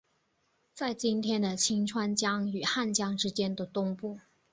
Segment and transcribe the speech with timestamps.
[0.73, 4.19] 在今天的清川江与汉江之间的东部。